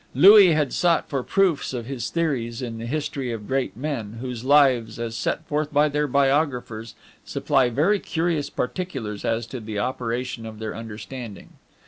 Louis 0.15 0.53
had 0.53 0.73
sought 0.73 1.07
for 1.09 1.21
proofs 1.21 1.75
of 1.75 1.85
his 1.85 2.09
theories 2.09 2.63
in 2.63 2.79
the 2.79 2.87
history 2.87 3.31
of 3.31 3.47
great 3.47 3.77
men, 3.77 4.13
whose 4.13 4.43
lives, 4.43 4.97
as 4.97 5.15
set 5.15 5.45
forth 5.45 5.71
by 5.71 5.89
their 5.89 6.07
biographers, 6.07 6.95
supply 7.23 7.69
very 7.69 7.99
curious 7.99 8.49
particulars 8.49 9.23
as 9.23 9.45
to 9.45 9.59
the 9.59 9.77
operation 9.77 10.47
of 10.47 10.57
their 10.57 10.75
understanding. 10.75 11.49